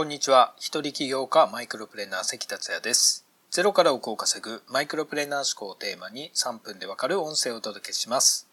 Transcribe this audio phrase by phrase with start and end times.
[0.00, 0.54] こんにちは。
[0.56, 3.26] 一人起業家マイクロプレーナー関達也です。
[3.50, 8.48] ゼロから億を稼ぐマイクロプレーナー思考をテーマに3分でわかる音声をお届けします。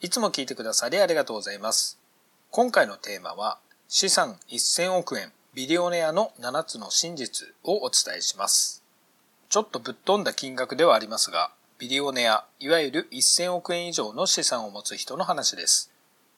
[0.00, 1.98] いつも聞いてくださりありがとうございます。
[2.52, 8.84] 今回のテーマは資産1000億円ビリオネアの7つの真実をお伝えします。
[9.48, 11.50] ちょっとぶっ飛んだ金額ではありますが、
[11.80, 15.90] ビリオネア、いわゆる1000億円以上の資産を持つ人の話です。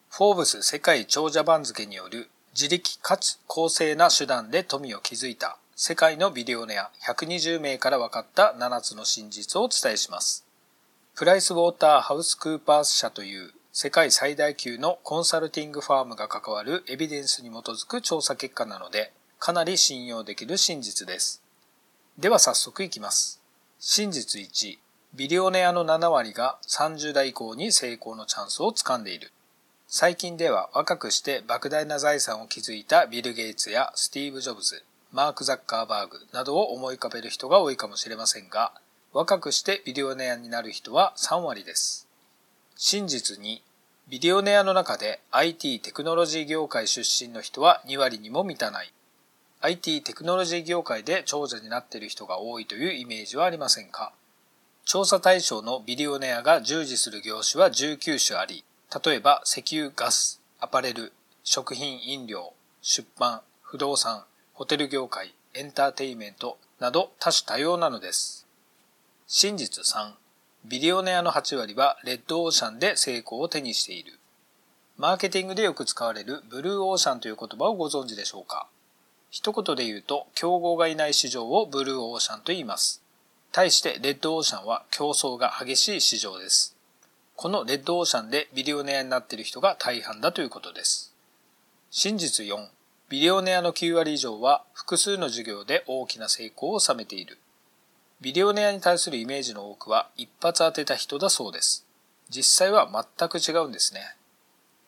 [0.09, 10.47] フォーブス世界長者番付による自力かつ公正な手段で富を築いた世界のビリオネア120名から分かった7つの真実をお伝えします。
[11.17, 21.43] プライスウォーターハウスクーパース社という世界最大級のコンサルティングファームが関わるエビデンスに基づく調査結果なので、かなり信用できる真実です。
[22.17, 23.41] では早速いきます。
[23.81, 24.79] 真実1、
[25.13, 29.33] ビリオネアの7割が30代以降に成功のチャンスをつかんでいる。
[29.87, 38.73] 最近では若くして莫大な財産を築いたビル・ゲイツやスティーブ・ジョブズ、マーク・ザッカーバーグなどを思い浮かべる人が多いかもしれませんが、
[39.13, 42.09] 若くしてビリオネアになる人は3割です。
[42.77, 43.63] 真実に、
[44.09, 48.93] ビリオネアの中で IT テクノロジー業界出身の人は2割にも満たない。
[49.61, 54.13] IT テクノロジー業界で長者になっている人が多いというイメージはありませんか？
[54.85, 58.65] 調査対象のビリオネアが従事する業種は19種あり、
[59.03, 68.47] 例えば石油、ガス、アパレル、食品、飲料、出版、不動産、ホテル業界、エンターテイメントなど多種多様なのです。
[69.27, 70.13] 真実3、
[70.67, 74.19] ビリオネアの8割はレッドオーシャンで成功を手にしている。
[74.97, 78.69] マーケティングでよく使われるブルーオーシャンという言葉をご存知でしょうか
[79.31, 83.03] 一言で言うと、競合がいない市場をブルーオーシャンと言います。
[83.51, 86.74] 対してレッドオーシャンは競争が激しい市場です。
[87.37, 91.13] このレッドオーシャンでビリオネアになっている人が大半だということです。
[91.91, 92.69] 真実4、
[93.09, 97.39] ビリオネアの9割以上は複数の事業で大きな成功を収めている。
[98.21, 101.85] ビリオネアに対するイメージの多くは一発当てた人だそうです。
[102.31, 104.17] 実際は全く違うんですね。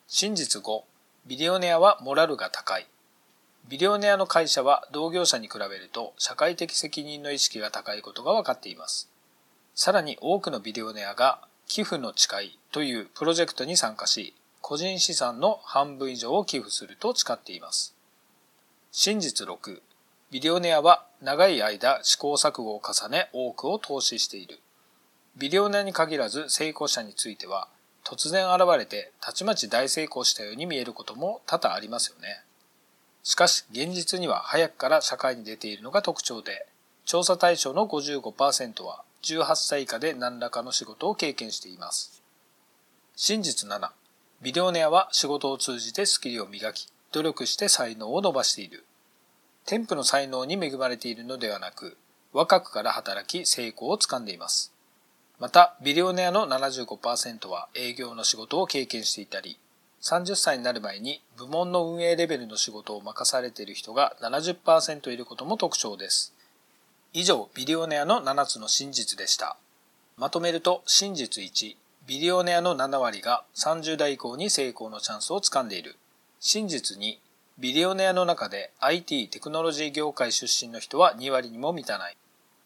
[0.07, 0.83] 真実5、
[1.27, 2.87] ビリオネアはモラルが高い。
[3.69, 9.11] ビリオネアの会社は同業者に比べると社会的責任の意識が高いことが分かっています。
[9.75, 17.95] さらに多くのビリオネアが寄付の誓いというプロジェクトに参加し、個人資産の半分以上を寄付すると誓っています。
[18.93, 19.81] 真実6、
[20.31, 24.61] ビリオネアは長い間試行錯誤を重ね多くを投資している。
[25.37, 27.69] ビリオネアに限らず成功者については
[28.05, 32.43] 突然現れてたちまち大成功したように見えることも多々ありますよね。
[33.23, 36.67] しかし現実には早くから社会に出ているのが特徴で、
[37.05, 42.23] 調査対象の55%は18歳以下で何らかの仕事を経験しています。
[43.17, 43.91] 真実7、
[44.41, 48.85] ビリオネアは仕事を通じてスキルを磨き、努力して才能を伸ばしている。
[49.65, 51.97] 添付の才能に恵まれているのではなく、
[52.33, 54.73] 若くから働き成功をつかんでいます。
[55.41, 59.59] また、ビリオネアの75%は営業の仕事を経験していたり、
[60.03, 66.36] 30歳になる前に部門の運営レベルの仕事を任されている人が70%いることも特徴です。
[67.19, 69.57] 以上、ビリオネアの7つの真実でした。
[70.19, 71.75] まとめると、真実1、
[72.07, 75.97] ビリオネアの7割が30代以降に成功のチャンスをつかんでいる。
[76.41, 77.17] 真実2、
[77.57, 82.19] ビリオネアの中で IT テクノロジー業界出身の人は2割にも満たない。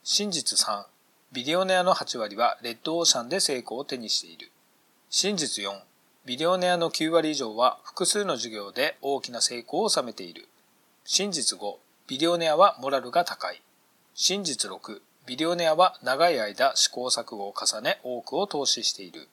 [0.03, 0.87] 真実3、
[1.31, 4.51] ビリオネアの8割はレッドオーシャンで成功を手にしている。
[5.11, 5.79] 真実4、
[6.25, 10.49] ビリオネアの9割以上は複数の事業で大きな成功を収めている。
[11.05, 11.77] 真実5、
[12.09, 13.63] ビリオネアはモラルが高い。
[14.23, 19.29] 真実6、ビリオネアは長い間試行錯誤を重ね多くを投資している。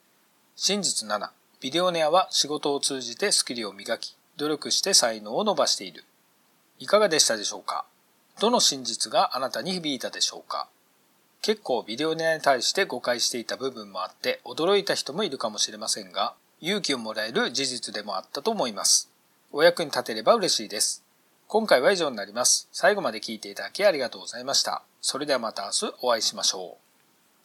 [0.56, 6.06] 真実7、ビリオネアは仕事を通じてスキルを磨き、努力して才能を伸ばしている。
[6.80, 7.84] いかがでしたでしょうか？
[8.40, 10.70] どの真実があなたに響いたでしょうか？
[11.42, 19.12] 結構ビリオネアに対して誤解していた部分もあって驚いた人もいるかもしれませんが、勇気をもらえる事実でもあったと思います。
[19.52, 21.04] お役に立てれば嬉しいです。
[21.50, 22.68] 今回は以上になります。
[22.74, 24.84] 最後まで聞いていただきありがとうございました。
[25.00, 26.87] それではまた明日お会いしましょう。